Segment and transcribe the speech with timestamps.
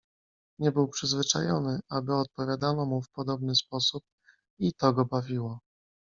[0.59, 4.03] "Nie był przyzwyczajony, aby odpowiadano mu w podobny sposób
[4.59, 5.59] i to go bawiło."